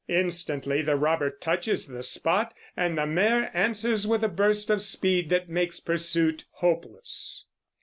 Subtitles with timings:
[0.09, 5.29] Instantly the robber touches the spot, and the mare answers with a burst of speed
[5.29, 7.45] that makes pursuit hopeless.